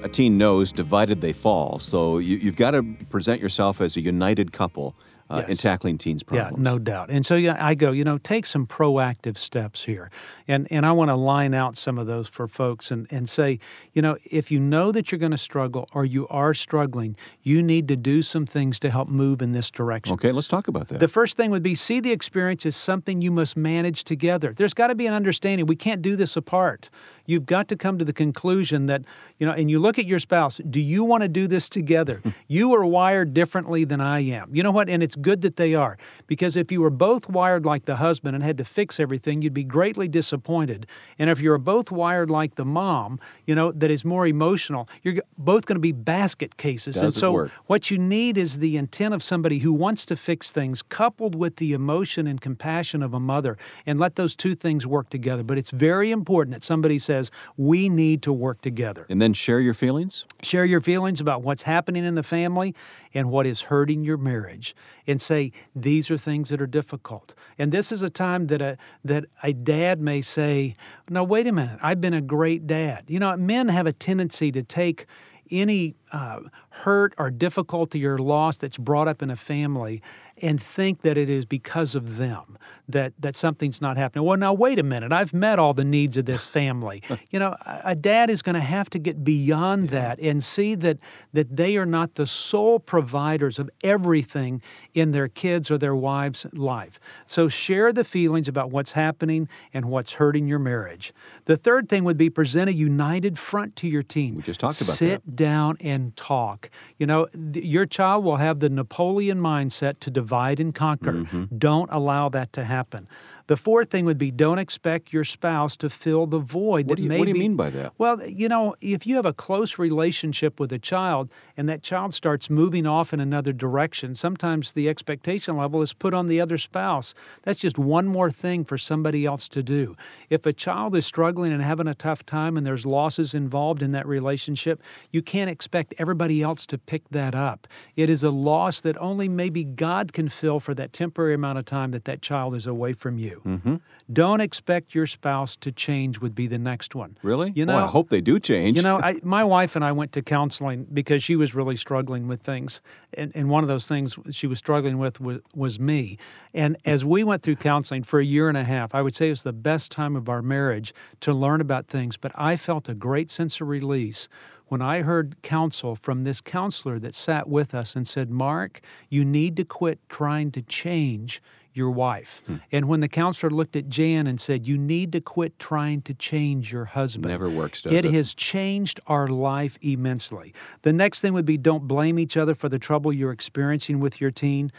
A 0.04 0.10
teen 0.10 0.38
knows 0.38 0.72
divided 0.72 1.22
they 1.22 1.34
fall, 1.34 1.80
so 1.80 2.20
you, 2.20 2.38
have 2.42 2.56
got 2.56 2.70
to 2.72 2.84
present 3.10 3.42
yourself 3.42 3.82
as 3.82 3.98
a 3.98 4.02
united 4.02 4.52
couple 4.52 4.96
uh, 5.34 5.40
yes. 5.40 5.50
in 5.50 5.58
tackling 5.58 5.98
teens' 5.98 6.24
problems. 6.24 6.58
Yeah, 6.58 6.64
no 6.64 6.80
doubt. 6.80 7.10
And 7.10 7.26
so 7.26 7.36
yeah, 7.36 7.58
I 7.60 7.76
go, 7.76 7.92
you 7.92 8.04
know, 8.04 8.18
take 8.18 8.46
some 8.46 8.68
proactive 8.68 9.38
steps 9.38 9.86
here. 9.86 10.12
And 10.48 10.68
and 10.72 10.86
I 10.86 10.92
want 10.92 11.10
to 11.10 11.16
line 11.16 11.54
out 11.54 11.78
some 11.78 11.98
of 11.98 12.08
those 12.08 12.28
for 12.28 12.48
folks 12.48 12.92
and, 12.92 13.08
and 13.10 13.28
say, 13.28 13.60
you 13.94 14.02
know, 14.02 14.18
if 14.26 14.52
you 14.52 14.60
know 14.60 14.92
that 14.92 15.12
you're 15.12 15.20
going 15.20 15.32
to 15.32 15.38
struggle 15.38 15.88
or 15.94 16.06
you 16.06 16.28
are 16.28 16.54
struggling, 16.54 17.16
you 17.42 17.64
need 17.64 17.88
to 17.88 17.96
do 17.96 18.22
some 18.22 18.46
things 18.46 18.80
to 18.82 18.90
help 18.90 19.08
move 19.08 19.42
in 19.42 19.52
this 19.52 19.72
direction. 19.72 20.14
Okay, 20.14 20.32
let's 20.32 20.48
talk 20.48 20.68
about 20.68 20.88
that. 20.90 21.00
The 21.00 21.08
first 21.08 21.38
thing 21.38 21.52
would 21.52 21.64
be 21.64 21.76
see 21.76 22.00
the 22.00 22.12
experience 22.12 22.66
as 22.66 22.76
something 22.76 23.22
you 23.22 23.32
must 23.32 23.58
manage 23.58 24.04
together. 24.04 24.54
There's 24.56 24.74
got 24.74 24.88
to 24.88 24.96
be 24.96 25.08
an 25.08 25.14
understanding. 25.14 25.66
We 25.66 25.76
can't 25.76 26.02
do 26.02 26.16
this 26.16 26.36
apart. 26.36 26.90
You've 27.26 27.46
got 27.46 27.68
to 27.70 27.76
come 27.76 27.98
to 28.00 28.06
the 28.06 28.14
conclusion 28.14 28.88
that, 28.88 29.06
you 29.40 29.46
know, 29.46 29.54
and 29.54 29.72
you 29.72 29.80
look 29.80 29.98
at 29.98 30.06
your 30.06 30.20
spouse, 30.20 30.60
do 30.70 30.80
you 30.80 31.04
want 31.04 31.24
to 31.24 31.30
do 31.30 31.48
this 31.48 31.70
together? 31.70 32.22
you 32.48 32.74
are 32.76 32.86
wired 32.86 33.34
differently 33.34 33.86
than 33.86 34.02
I 34.02 34.20
am. 34.20 34.54
You 34.54 34.64
know 34.64 34.72
what? 34.72 34.90
And 34.90 35.02
it's 35.02 35.16
good 35.24 35.42
that 35.42 35.56
they 35.56 35.74
are. 35.74 35.98
Because 36.28 36.56
if 36.56 36.72
you 36.72 36.82
were 36.82 36.92
both 36.92 37.28
wired 37.28 37.66
like 37.66 37.86
the 37.86 37.96
husband 37.96 38.36
and 38.36 38.44
had 38.44 38.60
to 38.60 38.66
fix 38.66 39.00
everything, 39.00 39.42
you'd 39.42 39.54
be 39.54 39.64
greatly 39.64 40.08
disappointed. 40.08 40.86
And 41.18 41.32
if 41.32 41.40
you're 41.40 41.58
both 41.58 41.92
wired 41.92 42.30
like 42.30 42.56
the 42.56 42.66
mom, 42.66 43.20
you 43.48 43.56
know, 43.56 43.72
that 43.72 43.90
is 43.90 44.06
more 44.06 44.28
emotional, 44.28 44.88
you're 45.02 45.16
both 45.38 45.66
going 45.66 45.78
to 45.78 45.82
be 45.82 45.92
basket 45.92 46.58
cases. 46.58 46.96
Doesn't 46.96 47.06
and 47.08 47.14
so 47.16 47.32
work. 47.32 47.52
what 47.66 47.90
you 47.90 47.98
need 47.98 48.38
is 48.38 48.60
the 48.60 48.78
intent 48.78 49.16
of 49.16 49.24
somebody 49.24 49.60
who 49.60 49.74
wants 49.74 50.06
to 50.06 50.16
fix 50.16 50.52
things 50.52 50.84
coupled 50.84 51.34
with 51.34 51.56
the 51.56 51.74
emotion 51.74 52.28
and 52.28 52.40
compassion 52.40 53.02
of 53.02 53.14
a 53.14 53.20
mother 53.20 53.58
and 53.86 54.00
let 54.00 54.16
those 54.16 54.36
two 54.36 54.54
things 54.54 54.86
work 54.86 55.10
together. 55.10 55.44
But 55.44 55.58
it's 55.58 55.72
very 55.72 56.12
important 56.12 56.54
that 56.54 56.64
somebody 56.64 57.00
says, 57.00 57.32
we 57.58 57.90
need 57.90 58.22
to 58.24 58.34
work 58.34 58.62
together. 58.62 59.06
And 59.10 59.22
then 59.22 59.34
share 59.34 59.60
your 59.60 59.74
feelings? 59.74 60.26
Share 60.42 60.66
your 60.66 60.82
feelings 60.82 61.22
about 61.22 61.42
what's 61.42 61.64
happening 61.64 62.04
in 62.04 62.16
the 62.16 62.24
family 62.24 62.76
and 63.14 63.30
what 63.30 63.46
is 63.46 63.62
hurting 63.62 64.04
your 64.04 64.18
marriage 64.18 64.76
and 65.14 65.22
say 65.22 65.52
these 65.74 66.12
are 66.12 66.18
things 66.18 66.50
that 66.50 66.60
are 66.60 66.68
difficult. 66.68 67.34
And 67.58 67.72
this 67.72 67.92
is 67.92 68.02
a 68.02 68.10
time 68.10 68.48
that 68.48 68.62
a 68.62 68.78
that 69.06 69.26
a 69.42 69.54
dad 69.54 70.02
may 70.02 70.20
say, 70.22 70.76
"Now 71.10 71.24
wait 71.24 71.48
a 71.48 71.54
minute, 71.54 71.80
I've 71.82 72.02
been 72.02 72.14
a 72.14 72.22
great 72.22 72.68
dad." 72.68 73.06
You 73.08 73.20
know, 73.20 73.38
men 73.38 73.70
have 73.70 73.88
a 73.88 73.94
tendency 73.94 74.52
to 74.52 74.64
take 74.64 75.06
any 75.52 75.96
uh, 76.14 76.42
hurt 76.70 77.14
or 77.18 77.32
difficulty 77.32 78.06
or 78.06 78.18
loss 78.18 78.58
that's 78.58 78.78
brought 78.78 79.08
up 79.08 79.22
in 79.22 79.30
a 79.30 79.36
family 79.36 80.02
and 80.42 80.62
think 80.62 81.02
that 81.02 81.18
it 81.18 81.30
is 81.30 81.46
because 81.46 81.96
of 81.96 82.18
them 82.18 82.58
that 82.90 83.14
that 83.20 83.36
something's 83.36 83.82
not 83.82 83.98
happening. 83.98 84.26
Well, 84.26 84.38
now 84.38 84.54
wait 84.54 84.80
a 84.80 84.84
minute. 84.84 85.12
I've 85.12 85.34
met 85.34 85.60
all 85.60 85.74
the 85.74 85.86
needs 85.86 86.18
of 86.18 86.26
this 86.26 86.44
family. 86.44 87.02
you 87.30 87.40
know, 87.40 87.56
a 87.66 87.96
dad 87.96 88.30
is 88.30 88.42
going 88.42 88.56
to 88.56 88.62
have 88.62 88.90
to 88.92 89.00
get 89.00 89.24
beyond 89.24 89.86
yeah. 89.86 89.92
that 89.92 90.20
and 90.20 90.44
see 90.44 90.76
that 90.76 90.98
that 91.34 91.56
they 91.56 91.78
are 91.78 91.86
not 91.86 92.16
the 92.16 92.28
sole 92.28 92.80
providers 92.80 93.60
of 93.60 93.70
everything 93.84 94.62
in 94.94 95.12
their 95.12 95.28
kids 95.28 95.70
or 95.70 95.78
their 95.78 95.96
wives' 95.96 96.46
life. 96.52 97.00
So 97.26 97.48
share 97.48 97.94
the 97.94 98.04
feelings 98.04 98.48
about 98.48 98.72
what's 98.72 98.92
happening 98.94 99.48
and 99.74 99.86
what's 99.86 100.14
hurting 100.14 100.48
your 100.48 100.60
marriage. 100.60 101.14
The 101.46 101.58
third 101.58 101.90
thing 101.90 102.04
would 102.04 102.18
be 102.18 102.30
present 102.30 102.70
a 102.70 102.74
united 102.74 103.38
front 103.40 103.76
to 103.78 103.88
your 103.88 104.04
team. 104.04 104.36
We 104.36 104.42
just 104.42 104.60
talked 104.60 104.82
about 104.82 104.96
Sit 104.96 105.26
that. 105.26 105.36
down 105.36 105.78
and 105.80 106.03
talk. 106.12 106.70
You 106.98 107.08
know, 107.08 107.28
th- 107.28 107.66
your 107.66 107.86
child 107.86 108.24
will 108.24 108.38
have 108.38 108.60
the 108.60 108.70
Napoleon 108.70 109.40
mindset 109.40 110.00
to 110.02 110.12
divide 110.12 110.60
and 110.60 110.76
conquer. 110.76 111.14
Mm-hmm. 111.14 111.58
Don't 111.58 111.90
allow 111.92 112.30
that 112.30 112.54
to 112.54 112.64
happen. 112.64 113.08
The 113.48 113.58
fourth 113.58 113.90
thing 113.90 114.06
would 114.06 114.18
be 114.18 114.32
don't 114.32 114.60
expect 114.60 115.12
your 115.12 115.26
spouse 115.26 115.76
to 115.78 115.90
fill 115.90 116.28
the 116.28 116.40
void. 116.40 116.88
What, 116.88 116.98
do 116.98 117.04
you, 117.04 117.10
what 117.10 117.26
do 117.26 117.30
you 117.30 117.34
mean 117.34 117.56
by 117.56 117.70
that? 117.72 117.94
Well, 117.98 118.26
you 118.26 118.48
know, 118.48 118.76
if 118.80 119.06
you 119.06 119.16
have 119.18 119.26
a 119.26 119.34
close 119.34 119.78
relationship 119.78 120.60
with 120.60 120.72
a 120.72 120.80
child 120.80 121.30
and 121.58 121.68
that 121.68 121.84
child 121.84 122.14
starts 122.14 122.50
moving 122.50 122.88
off 122.88 123.14
in 123.14 123.20
another 123.20 123.52
direction, 123.52 124.16
sometimes 124.16 124.72
the 124.72 124.88
expectation 124.88 125.58
level 125.58 125.82
is 125.82 125.92
put 125.92 126.14
on 126.14 126.28
the 126.28 126.40
other 126.40 126.58
spouse. 126.58 127.14
That's 127.42 127.60
just 127.60 127.78
one 127.78 128.08
more 128.08 128.32
thing 128.32 128.64
for 128.64 128.78
somebody 128.78 129.26
else 129.26 129.50
to 129.50 129.62
do. 129.62 129.98
If 130.30 130.46
a 130.46 130.54
child 130.54 130.96
is 130.96 131.06
struggling 131.06 131.52
and 131.52 131.62
having 131.62 131.88
a 131.88 131.96
tough 131.96 132.26
time 132.26 132.56
and 132.56 132.66
there's 132.66 132.86
losses 132.86 133.34
involved 133.34 133.84
in 133.84 133.92
that 133.92 134.08
relationship, 134.08 134.82
you 135.12 135.22
can't 135.22 135.50
expect 135.50 135.94
everybody 135.98 136.42
else 136.42 136.66
to 136.68 136.78
pick 136.78 137.10
that 137.10 137.36
up. 137.36 137.68
It 137.96 138.10
is 138.10 138.24
a 138.24 138.32
loss 138.32 138.80
that 138.82 138.98
only 139.00 139.28
maybe 139.28 139.66
God 139.66 140.14
can 140.14 140.30
fill 140.30 140.60
for 140.60 140.74
that 140.76 140.94
temporary 140.94 141.34
amount 141.34 141.58
of 141.58 141.66
time 141.66 141.92
that 141.92 142.06
that 142.06 142.22
child 142.22 142.56
is 142.56 142.66
away 142.66 142.94
from 142.94 143.18
you. 143.18 143.33
Mm-hmm. 143.40 143.76
Don't 144.12 144.42
expect 144.42 144.94
your 144.94 145.08
spouse 145.08 145.56
to 145.58 145.72
change 145.72 146.20
would 146.20 146.36
be 146.36 146.48
the 146.48 146.58
next 146.58 146.94
one. 146.94 147.18
Really? 147.24 147.54
You 147.56 147.66
know, 147.66 147.76
well, 147.76 147.86
I 147.86 147.88
hope 147.88 148.10
they 148.10 148.22
do 148.22 148.40
change. 148.40 148.76
You 148.76 148.84
know, 148.84 149.00
I, 149.00 149.20
my 149.24 149.44
wife 149.44 149.76
and 149.76 149.86
I 149.86 149.92
went 149.92 150.12
to 150.14 150.22
counseling 150.22 150.86
because 150.92 151.24
she 151.24 151.36
was 151.36 151.56
really 151.56 151.78
struggling 151.78 152.28
with 152.28 152.42
things, 152.42 152.82
and, 153.14 153.32
and 153.34 153.50
one 153.50 153.64
of 153.64 153.70
those 153.70 153.88
things 153.88 154.18
she 154.32 154.48
was 154.48 154.60
struggling 154.60 154.98
with 154.98 155.20
was, 155.22 155.40
was 155.56 155.80
me. 155.80 156.18
And 156.54 156.78
as 156.86 157.06
we 157.06 157.24
went 157.24 157.44
through 157.44 157.56
counseling 157.58 158.04
for 158.04 158.20
a 158.20 158.26
year 158.26 158.50
and 158.50 158.58
a 158.58 158.64
half, 158.64 158.94
I 158.94 159.02
would 159.02 159.16
say 159.16 159.28
it 159.28 159.32
was 159.32 159.44
the 159.44 159.54
best 159.54 159.92
time 159.92 160.16
of 160.16 160.28
our 160.28 160.42
marriage 160.42 160.94
to 161.22 161.34
learn 161.34 161.62
about 161.62 161.88
things. 161.88 162.18
But 162.18 162.32
I 162.36 162.58
felt 162.58 162.90
a 162.90 162.94
great 162.94 163.32
sense 163.32 163.62
of 163.62 163.68
release 163.68 164.28
when 164.68 164.82
I 164.82 165.02
heard 165.02 165.40
counsel 165.44 165.96
from 165.96 166.24
this 166.24 166.42
counselor 166.42 166.98
that 167.00 167.14
sat 167.14 167.48
with 167.48 167.76
us 167.76 167.96
and 167.96 168.08
said, 168.08 168.32
Mark, 168.32 168.82
you 169.08 169.24
need 169.24 169.56
to 169.58 169.66
quit 169.66 170.00
trying 170.10 170.52
to 170.52 170.62
change 170.64 171.42
your 171.74 171.92
wife. 171.92 172.42
Hmm. 172.46 172.56
And 172.72 172.88
when 172.88 173.00
the 173.00 173.08
counselor 173.08 173.50
looked 173.50 173.76
at 173.76 173.90
Jan 173.90 174.28
and 174.28 174.40
said, 174.40 174.68
You 174.68 174.78
need 174.78 175.12
to 175.14 175.22
quit 175.22 175.60
trying 175.60 176.02
to 176.04 176.14
change 176.14 176.72
your 176.72 176.86
husband. 176.86 177.28
Never 177.28 177.50
works, 177.50 177.82
does 177.82 177.92
it? 177.92 178.06
It 178.06 178.14
has 178.14 178.36
changed 178.36 179.00
our 179.08 179.28
life 179.28 179.78
immensely. 179.82 180.54
The 180.84 180.94
next 180.94 181.22
thing 181.22 181.34
would 181.34 181.46
be 181.46 181.58
don't 181.58 181.88
blame 181.88 182.20
each 182.20 182.38
other 182.38 182.56
for 182.56 182.70
the 182.70 182.80
trouble 182.80 183.12
you're 183.12 183.32
experiencing 183.32 184.00
with 184.00 184.22
your 184.22 184.32
teen. 184.32 184.72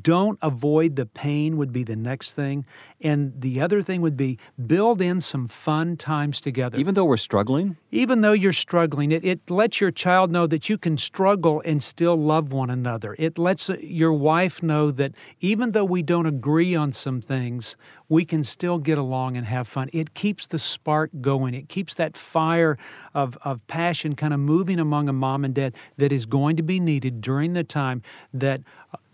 Don't 0.00 0.38
avoid 0.40 0.96
the 0.96 1.04
pain, 1.04 1.56
would 1.58 1.72
be 1.72 1.84
the 1.84 1.96
next 1.96 2.32
thing. 2.32 2.64
And 3.00 3.32
the 3.38 3.60
other 3.60 3.82
thing 3.82 4.00
would 4.00 4.16
be 4.16 4.38
build 4.66 5.02
in 5.02 5.20
some 5.20 5.48
fun 5.48 5.96
times 5.96 6.40
together. 6.40 6.78
Even 6.78 6.94
though 6.94 7.04
we're 7.04 7.18
struggling? 7.18 7.76
Even 7.90 8.22
though 8.22 8.32
you're 8.32 8.54
struggling, 8.54 9.12
it, 9.12 9.24
it 9.24 9.50
lets 9.50 9.80
your 9.80 9.90
child 9.90 10.30
know 10.30 10.46
that 10.46 10.68
you 10.70 10.78
can 10.78 10.96
struggle 10.96 11.62
and 11.66 11.82
still 11.82 12.16
love 12.16 12.52
one 12.52 12.70
another. 12.70 13.14
It 13.18 13.36
lets 13.36 13.68
your 13.80 14.14
wife 14.14 14.62
know 14.62 14.90
that 14.92 15.12
even 15.40 15.72
though 15.72 15.84
we 15.84 16.02
don't 16.02 16.26
agree 16.26 16.41
on 16.76 16.92
some 16.92 17.20
things, 17.20 17.76
we 18.08 18.24
can 18.24 18.44
still 18.44 18.78
get 18.78 18.98
along 18.98 19.36
and 19.36 19.46
have 19.46 19.66
fun. 19.66 19.88
It 19.92 20.14
keeps 20.14 20.46
the 20.46 20.58
spark 20.58 21.10
going. 21.20 21.54
It 21.54 21.68
keeps 21.68 21.94
that 21.94 22.16
fire 22.16 22.76
of, 23.14 23.38
of 23.42 23.66
passion 23.66 24.14
kind 24.14 24.34
of 24.34 24.40
moving 24.40 24.78
among 24.78 25.08
a 25.08 25.12
mom 25.12 25.44
and 25.44 25.54
dad 25.54 25.74
that 25.96 26.12
is 26.12 26.26
going 26.26 26.56
to 26.56 26.62
be 26.62 26.78
needed 26.78 27.20
during 27.20 27.52
the 27.52 27.64
time 27.64 28.02
that 28.34 28.60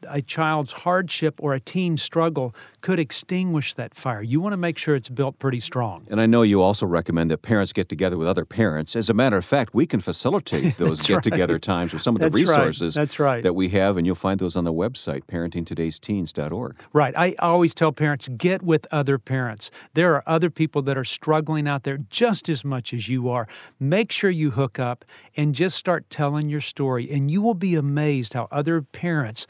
a 0.08 0.22
child's 0.22 0.72
hardship 0.72 1.34
or 1.42 1.54
a 1.54 1.60
teen 1.60 1.96
struggle 1.96 2.54
could 2.80 2.98
extinguish 2.98 3.74
that 3.74 3.94
fire. 3.94 4.22
You 4.22 4.40
want 4.40 4.52
to 4.52 4.56
make 4.56 4.78
sure 4.78 4.94
it's 4.94 5.08
built 5.08 5.38
pretty 5.38 5.60
strong. 5.60 6.06
And 6.10 6.20
I 6.20 6.26
know 6.26 6.42
you 6.42 6.62
also 6.62 6.86
recommend 6.86 7.30
that 7.30 7.38
parents 7.38 7.72
get 7.72 7.88
together 7.88 8.16
with 8.16 8.28
other 8.28 8.44
parents. 8.44 8.94
As 8.94 9.10
a 9.10 9.14
matter 9.14 9.36
of 9.36 9.44
fact, 9.44 9.74
we 9.74 9.86
can 9.86 10.00
facilitate 10.00 10.76
those 10.78 11.06
get 11.06 11.22
together 11.22 11.54
right. 11.54 11.62
times 11.62 11.92
with 11.92 12.02
some 12.02 12.14
of 12.14 12.20
That's 12.20 12.34
the 12.34 12.42
resources 12.42 12.96
right. 12.96 13.02
That's 13.02 13.18
right. 13.18 13.42
that 13.42 13.54
we 13.54 13.68
have, 13.70 13.96
and 13.96 14.06
you'll 14.06 14.16
find 14.16 14.38
those 14.38 14.56
on 14.56 14.64
the 14.64 14.72
website, 14.72 15.24
parentingtodaysteens.org. 15.24 16.76
Right. 16.92 17.14
I 17.16 17.34
always 17.40 17.74
tell 17.74 17.92
parents 17.92 18.28
get 18.36 18.62
with 18.62 18.86
other 18.92 19.18
parents. 19.18 19.70
There 19.94 20.14
are 20.14 20.22
other 20.26 20.50
people 20.50 20.82
that 20.82 20.96
are 20.96 21.04
struggling 21.04 21.66
out 21.66 21.82
there 21.82 21.98
just 22.10 22.48
as 22.48 22.64
much 22.64 22.94
as 22.94 23.08
you 23.08 23.28
are. 23.28 23.48
Make 23.80 24.12
sure 24.12 24.30
you 24.30 24.52
hook 24.52 24.78
up 24.78 25.04
and 25.36 25.54
just 25.54 25.76
start 25.76 26.08
telling 26.10 26.48
your 26.48 26.60
story, 26.60 27.10
and 27.10 27.30
you 27.30 27.42
will 27.42 27.54
be 27.54 27.74
amazed 27.74 28.34
how 28.34 28.48
other 28.50 28.82
parents 28.82 29.46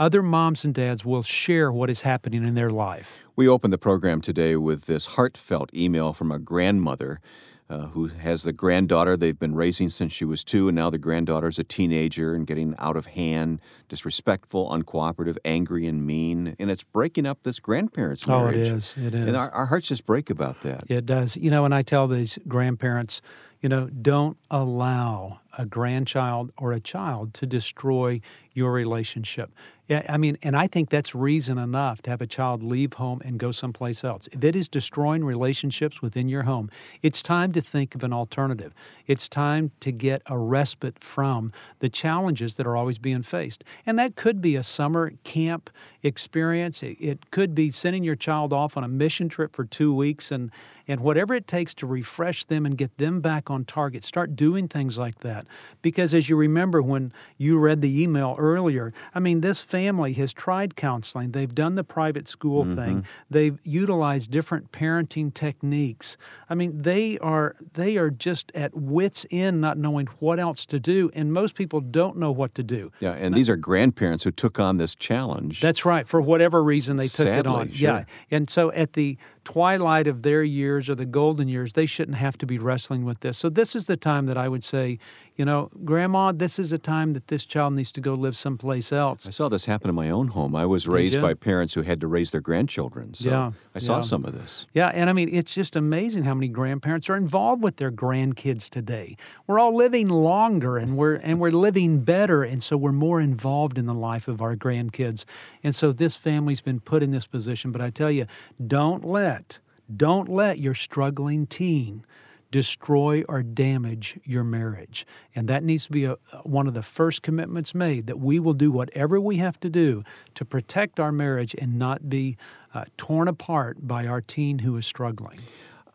other 0.00 0.22
moms 0.22 0.64
and 0.64 0.74
dads 0.74 1.04
will 1.04 1.22
share 1.22 1.70
what 1.70 1.90
is 1.90 2.00
happening 2.00 2.42
in 2.42 2.54
their 2.54 2.70
life. 2.70 3.18
We 3.36 3.46
opened 3.46 3.72
the 3.72 3.78
program 3.78 4.22
today 4.22 4.56
with 4.56 4.86
this 4.86 5.06
heartfelt 5.06 5.72
email 5.74 6.12
from 6.12 6.32
a 6.32 6.38
grandmother. 6.40 7.20
Uh, 7.68 7.86
who 7.86 8.08
has 8.08 8.42
the 8.42 8.52
granddaughter 8.52 9.16
they've 9.16 9.38
been 9.38 9.54
raising 9.54 9.88
since 9.88 10.12
she 10.12 10.24
was 10.24 10.42
two, 10.42 10.66
and 10.66 10.74
now 10.74 10.90
the 10.90 10.98
granddaughter's 10.98 11.56
a 11.56 11.62
teenager 11.62 12.34
and 12.34 12.44
getting 12.44 12.74
out 12.78 12.96
of 12.96 13.06
hand, 13.06 13.60
disrespectful, 13.88 14.68
uncooperative, 14.70 15.36
angry, 15.44 15.86
and 15.86 16.04
mean. 16.04 16.56
And 16.58 16.68
it's 16.68 16.82
breaking 16.82 17.26
up 17.26 17.44
this 17.44 17.60
grandparents' 17.60 18.26
marriage. 18.26 18.56
Oh, 18.56 18.60
it 18.60 18.66
is. 18.66 18.96
It 18.98 19.14
is. 19.14 19.20
And 19.20 19.36
our, 19.36 19.50
our 19.50 19.66
hearts 19.66 19.86
just 19.86 20.04
break 20.04 20.30
about 20.30 20.62
that. 20.62 20.82
It 20.88 21.06
does. 21.06 21.36
You 21.36 21.48
know, 21.48 21.64
and 21.64 21.72
I 21.72 21.82
tell 21.82 22.08
these 22.08 22.40
grandparents, 22.48 23.22
you 23.60 23.68
know, 23.68 23.88
don't 23.88 24.36
allow 24.50 25.40
a 25.58 25.66
grandchild 25.66 26.52
or 26.56 26.72
a 26.72 26.80
child 26.80 27.34
to 27.34 27.46
destroy 27.46 28.20
your 28.52 28.72
relationship. 28.72 29.52
I 29.90 30.18
mean, 30.18 30.38
and 30.44 30.56
I 30.56 30.68
think 30.68 30.88
that's 30.88 31.16
reason 31.16 31.58
enough 31.58 32.00
to 32.02 32.10
have 32.10 32.20
a 32.20 32.26
child 32.26 32.62
leave 32.62 32.92
home 32.92 33.20
and 33.24 33.38
go 33.40 33.50
someplace 33.50 34.04
else. 34.04 34.28
If 34.30 34.44
it 34.44 34.54
is 34.54 34.68
destroying 34.68 35.24
relationships 35.24 36.00
within 36.00 36.28
your 36.28 36.44
home, 36.44 36.70
it's 37.02 37.22
time 37.22 37.50
to 37.52 37.60
think 37.60 37.96
of 37.96 38.04
an 38.04 38.12
alternative. 38.12 38.72
It's 39.08 39.28
time 39.28 39.72
to 39.80 39.90
get 39.90 40.22
a 40.26 40.38
respite 40.38 41.02
from 41.02 41.52
the 41.80 41.88
challenges 41.88 42.54
that 42.54 42.68
are 42.68 42.76
always 42.76 42.98
being 42.98 43.22
faced. 43.22 43.64
And 43.84 43.98
that 43.98 44.14
could 44.14 44.40
be 44.40 44.54
a 44.54 44.62
summer 44.62 45.12
camp 45.24 45.70
experience. 46.04 46.84
It 46.84 47.32
could 47.32 47.52
be 47.52 47.72
sending 47.72 48.04
your 48.04 48.16
child 48.16 48.52
off 48.52 48.76
on 48.76 48.84
a 48.84 48.88
mission 48.88 49.28
trip 49.28 49.56
for 49.56 49.64
two 49.64 49.92
weeks 49.92 50.30
and, 50.30 50.52
and 50.86 51.00
whatever 51.00 51.34
it 51.34 51.48
takes 51.48 51.74
to 51.74 51.86
refresh 51.86 52.44
them 52.44 52.64
and 52.64 52.78
get 52.78 52.96
them 52.98 53.20
back 53.20 53.49
on 53.50 53.64
target. 53.64 54.04
Start 54.04 54.36
doing 54.36 54.68
things 54.68 54.96
like 54.96 55.20
that. 55.20 55.46
Because 55.82 56.14
as 56.14 56.28
you 56.28 56.36
remember 56.36 56.80
when 56.80 57.12
you 57.36 57.58
read 57.58 57.80
the 57.80 58.02
email 58.02 58.36
earlier, 58.38 58.92
I 59.14 59.20
mean, 59.20 59.40
this 59.40 59.60
family 59.60 60.12
has 60.14 60.32
tried 60.32 60.76
counseling. 60.76 61.32
They've 61.32 61.54
done 61.54 61.74
the 61.74 61.84
private 61.84 62.28
school 62.28 62.64
mm-hmm. 62.64 62.74
thing. 62.76 63.06
They've 63.28 63.58
utilized 63.64 64.30
different 64.30 64.72
parenting 64.72 65.34
techniques. 65.34 66.16
I 66.48 66.54
mean, 66.54 66.82
they 66.82 67.18
are 67.18 67.56
they 67.74 67.96
are 67.96 68.10
just 68.10 68.52
at 68.54 68.74
wits 68.74 69.26
end 69.30 69.60
not 69.60 69.78
knowing 69.78 70.06
what 70.18 70.38
else 70.38 70.66
to 70.66 70.80
do 70.80 71.10
and 71.14 71.32
most 71.32 71.54
people 71.54 71.80
don't 71.80 72.16
know 72.16 72.30
what 72.30 72.54
to 72.54 72.62
do. 72.62 72.92
Yeah, 73.00 73.12
and 73.12 73.34
these 73.34 73.48
are 73.48 73.56
grandparents 73.56 74.24
who 74.24 74.30
took 74.30 74.58
on 74.58 74.76
this 74.76 74.94
challenge. 74.94 75.60
That's 75.60 75.84
right, 75.84 76.06
for 76.06 76.20
whatever 76.20 76.62
reason 76.62 76.96
they 76.96 77.04
took 77.04 77.26
Sadly, 77.26 77.38
it 77.38 77.46
on. 77.46 77.72
Sure. 77.72 77.88
Yeah. 77.90 78.04
And 78.30 78.48
so 78.48 78.72
at 78.72 78.94
the 78.94 79.18
twilight 79.52 80.06
of 80.06 80.22
their 80.22 80.42
years 80.42 80.88
or 80.88 80.94
the 80.94 81.04
golden 81.04 81.48
years, 81.48 81.72
they 81.72 81.86
shouldn't 81.86 82.18
have 82.18 82.38
to 82.38 82.46
be 82.46 82.58
wrestling 82.58 83.04
with 83.04 83.20
this. 83.20 83.36
So 83.38 83.48
this 83.48 83.74
is 83.74 83.86
the 83.86 83.96
time 83.96 84.26
that 84.26 84.36
I 84.36 84.48
would 84.48 84.62
say 84.62 84.98
you 85.36 85.44
know, 85.44 85.70
Grandma, 85.84 86.32
this 86.32 86.58
is 86.58 86.72
a 86.72 86.78
time 86.78 87.12
that 87.14 87.28
this 87.28 87.44
child 87.44 87.74
needs 87.74 87.92
to 87.92 88.00
go 88.00 88.14
live 88.14 88.36
someplace 88.36 88.92
else. 88.92 89.26
I 89.26 89.30
saw 89.30 89.48
this 89.48 89.64
happen 89.64 89.88
in 89.88 89.94
my 89.94 90.10
own 90.10 90.28
home. 90.28 90.54
I 90.54 90.66
was 90.66 90.86
raised 90.86 91.20
by 91.20 91.34
parents 91.34 91.74
who 91.74 91.82
had 91.82 92.00
to 92.00 92.06
raise 92.06 92.30
their 92.30 92.40
grandchildren. 92.40 93.14
So 93.14 93.30
yeah, 93.30 93.52
I 93.74 93.78
saw 93.78 93.96
yeah. 93.96 94.02
some 94.02 94.24
of 94.24 94.34
this. 94.34 94.66
Yeah, 94.72 94.88
and 94.88 95.08
I 95.08 95.12
mean, 95.12 95.28
it's 95.32 95.54
just 95.54 95.76
amazing 95.76 96.24
how 96.24 96.34
many 96.34 96.48
grandparents 96.48 97.08
are 97.08 97.16
involved 97.16 97.62
with 97.62 97.76
their 97.76 97.90
grandkids 97.90 98.68
today. 98.68 99.16
We're 99.46 99.58
all 99.58 99.74
living 99.74 100.08
longer 100.08 100.76
and 100.76 100.96
we're 100.96 101.14
and 101.14 101.40
we're 101.40 101.50
living 101.50 102.00
better, 102.00 102.42
and 102.42 102.62
so 102.62 102.76
we're 102.76 102.92
more 102.92 103.20
involved 103.20 103.78
in 103.78 103.86
the 103.86 103.94
life 103.94 104.28
of 104.28 104.42
our 104.42 104.56
grandkids. 104.56 105.24
And 105.62 105.74
so 105.74 105.92
this 105.92 106.16
family's 106.16 106.60
been 106.60 106.80
put 106.80 107.02
in 107.02 107.10
this 107.10 107.26
position. 107.26 107.72
But 107.72 107.80
I 107.80 107.90
tell 107.90 108.10
you, 108.10 108.26
don't 108.66 109.04
let 109.04 109.58
don't 109.96 110.28
let 110.28 110.58
your 110.58 110.74
struggling 110.74 111.46
teen 111.46 112.04
destroy 112.50 113.22
or 113.28 113.42
damage 113.42 114.18
your 114.24 114.44
marriage. 114.44 115.06
And 115.34 115.48
that 115.48 115.62
needs 115.62 115.86
to 115.86 115.92
be 115.92 116.04
a, 116.04 116.16
one 116.42 116.66
of 116.66 116.74
the 116.74 116.82
first 116.82 117.22
commitments 117.22 117.74
made 117.74 118.06
that 118.06 118.18
we 118.18 118.38
will 118.38 118.54
do 118.54 118.70
whatever 118.70 119.20
we 119.20 119.36
have 119.36 119.58
to 119.60 119.70
do 119.70 120.02
to 120.34 120.44
protect 120.44 120.98
our 120.98 121.12
marriage 121.12 121.54
and 121.58 121.78
not 121.78 122.08
be 122.08 122.36
uh, 122.74 122.84
torn 122.96 123.28
apart 123.28 123.86
by 123.86 124.06
our 124.06 124.20
teen 124.20 124.60
who 124.60 124.76
is 124.76 124.86
struggling. 124.86 125.38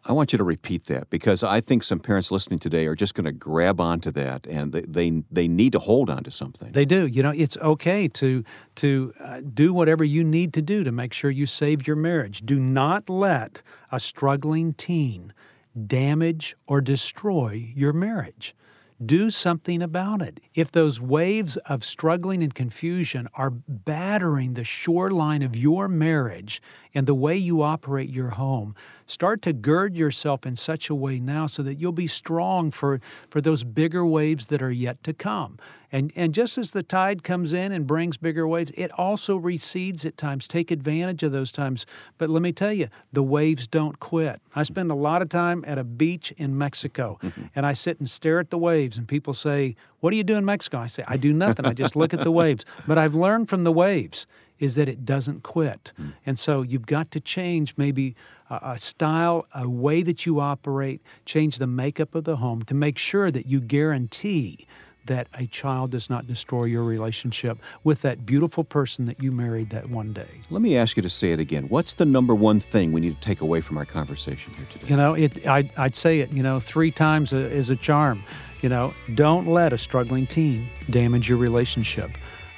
I 0.07 0.11
want 0.11 0.31
you 0.33 0.37
to 0.37 0.43
repeat 0.43 0.85
that 0.85 1.09
because 1.09 1.41
I 1.41 1.61
think 1.61 1.81
some 1.81 1.99
parents 1.99 2.29
listening 2.29 2.59
today 2.59 2.85
are 2.85 2.93
just 2.93 3.15
going 3.15 3.25
to 3.25 3.31
grab 3.31 3.81
onto 3.81 4.11
that 4.11 4.45
and 4.45 4.71
they, 4.71 4.81
they, 4.81 5.23
they 5.31 5.47
need 5.47 5.71
to 5.71 5.79
hold 5.79 6.11
on 6.11 6.23
to 6.25 6.31
something. 6.31 6.71
They 6.73 6.85
do. 6.85 7.07
You 7.07 7.23
know, 7.23 7.31
it's 7.31 7.57
okay 7.57 8.07
to 8.09 8.43
to 8.75 9.13
uh, 9.19 9.41
do 9.41 9.73
whatever 9.73 10.03
you 10.03 10.23
need 10.23 10.53
to 10.53 10.61
do 10.61 10.83
to 10.83 10.91
make 10.91 11.11
sure 11.11 11.31
you 11.31 11.47
save 11.47 11.87
your 11.87 11.95
marriage. 11.95 12.41
Do 12.45 12.59
not 12.59 13.09
let 13.09 13.63
a 13.91 13.99
struggling 13.99 14.73
teen 14.75 15.33
damage 15.75 16.55
or 16.67 16.81
destroy 16.81 17.71
your 17.75 17.93
marriage. 17.93 18.55
Do 19.03 19.29
something 19.29 19.81
about 19.81 20.21
it. 20.21 20.39
If 20.53 20.71
those 20.71 21.01
waves 21.01 21.57
of 21.57 21.83
struggling 21.83 22.41
and 22.41 22.55
confusion 22.55 23.27
are 23.33 23.49
battering 23.49 24.53
the 24.53 24.63
shoreline 24.63 25.41
of 25.41 25.53
your 25.53 25.89
marriage 25.89 26.61
and 26.93 27.05
the 27.05 27.13
way 27.13 27.35
you 27.35 27.61
operate 27.61 28.09
your 28.09 28.29
home, 28.29 28.73
start 29.05 29.41
to 29.41 29.51
gird 29.51 29.97
yourself 29.97 30.45
in 30.45 30.55
such 30.55 30.89
a 30.89 30.95
way 30.95 31.19
now 31.19 31.45
so 31.45 31.61
that 31.63 31.75
you'll 31.75 31.91
be 31.91 32.07
strong 32.07 32.71
for, 32.71 33.01
for 33.29 33.41
those 33.41 33.65
bigger 33.65 34.05
waves 34.05 34.47
that 34.47 34.61
are 34.61 34.71
yet 34.71 35.03
to 35.03 35.13
come. 35.13 35.59
And, 35.95 36.11
and 36.13 36.33
just 36.33 36.57
as 36.57 36.71
the 36.71 36.83
tide 36.83 37.23
comes 37.23 37.53
in 37.53 37.71
and 37.71 37.87
brings 37.87 38.17
bigger 38.17 38.45
waves, 38.45 38.69
it 38.75 38.91
also 38.99 39.37
recedes 39.37 40.05
at 40.05 40.17
times. 40.17 40.45
Take 40.45 40.69
advantage 40.69 41.23
of 41.23 41.31
those 41.31 41.53
times. 41.53 41.85
But 42.17 42.29
let 42.29 42.41
me 42.41 42.51
tell 42.51 42.73
you, 42.73 42.89
the 43.13 43.23
waves 43.23 43.65
don't 43.65 43.97
quit. 44.01 44.41
I 44.53 44.63
spend 44.63 44.91
a 44.91 44.95
lot 44.95 45.21
of 45.21 45.29
time 45.29 45.63
at 45.65 45.77
a 45.77 45.85
beach 45.85 46.33
in 46.35 46.57
Mexico, 46.57 47.17
mm-hmm. 47.23 47.43
and 47.55 47.65
I 47.65 47.71
sit 47.71 47.97
and 48.01 48.09
stare 48.09 48.41
at 48.41 48.49
the 48.49 48.57
waves, 48.57 48.97
and 48.97 49.07
people 49.07 49.33
say, 49.33 49.77
What 50.01 50.11
do 50.11 50.17
you 50.17 50.25
do 50.25 50.35
in 50.35 50.43
Mexico? 50.43 50.79
I 50.79 50.87
say, 50.87 51.05
I 51.07 51.15
do 51.15 51.31
nothing. 51.31 51.65
I 51.65 51.71
just 51.71 51.95
look 51.95 52.13
at 52.13 52.23
the 52.23 52.31
waves. 52.43 52.65
But 52.85 52.97
I've 52.97 53.15
learned 53.15 53.47
from 53.47 53.63
the 53.63 53.71
waves 53.71 54.27
is 54.59 54.75
that 54.75 54.89
it 54.89 55.05
doesn't 55.05 55.43
quit. 55.43 55.93
Mm. 55.97 56.13
And 56.25 56.37
so 56.37 56.61
you've 56.61 56.85
got 56.87 57.09
to 57.11 57.21
change 57.21 57.73
maybe 57.77 58.15
a, 58.49 58.59
a, 58.63 58.77
style, 58.77 59.45
a 59.55 59.69
way 59.69 60.01
that 60.01 60.25
you 60.25 60.41
operate, 60.41 61.01
change 61.25 61.57
the 61.57 61.67
makeup 61.67 62.15
of 62.15 62.25
the 62.25 62.37
home 62.37 62.63
to 62.63 62.75
make 62.75 62.97
sure 62.97 63.31
that 63.31 63.45
you 63.45 63.61
guarantee 63.61 64.67
that 65.05 65.27
a 65.33 65.47
child 65.47 65.91
does 65.91 66.09
not 66.09 66.27
destroy 66.27 66.65
your 66.65 66.83
relationship 66.83 67.57
with 67.83 68.01
that 68.01 68.25
beautiful 68.25 68.63
person 68.63 69.05
that 69.05 69.21
you 69.21 69.31
married 69.31 69.69
that 69.69 69.89
one 69.89 70.13
day. 70.13 70.41
Let 70.49 70.61
me 70.61 70.77
ask 70.77 70.97
you 70.97 71.03
to 71.03 71.09
say 71.09 71.31
it 71.31 71.39
again. 71.39 71.65
What's 71.69 71.93
the 71.93 72.05
number 72.05 72.33
one 72.33 72.59
thing 72.59 72.91
we 72.91 73.01
need 73.01 73.15
to 73.15 73.21
take 73.21 73.41
away 73.41 73.61
from 73.61 73.77
our 73.77 73.85
conversation 73.85 74.53
here 74.53 74.65
today? 74.71 74.87
You 74.87 74.97
know, 74.97 75.13
it, 75.13 75.47
I, 75.47 75.69
I'd 75.77 75.95
say 75.95 76.19
it, 76.19 76.31
you 76.31 76.43
know, 76.43 76.59
three 76.59 76.91
times 76.91 77.33
is 77.33 77.69
a 77.69 77.75
charm. 77.75 78.23
You 78.61 78.69
know, 78.69 78.93
don't 79.13 79.47
let 79.47 79.73
a 79.73 79.77
struggling 79.77 80.25
teen 80.25 80.69
damage 80.89 81.29
your 81.29 81.37
relationship 81.37 82.11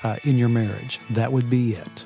uh, 0.03 0.17
in 0.23 0.37
your 0.37 0.49
marriage. 0.49 0.99
That 1.09 1.31
would 1.31 1.49
be 1.49 1.73
it. 1.73 2.05